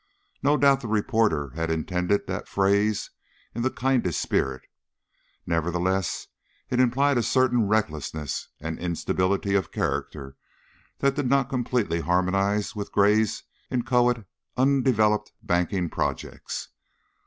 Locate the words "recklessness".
7.67-8.47